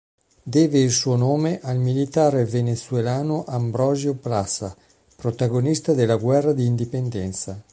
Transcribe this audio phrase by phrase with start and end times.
[0.41, 4.75] Deve il suo nome al militare venezuelano Ambrosio Plaza,
[5.15, 7.61] protagonista della guerra di indipendenza.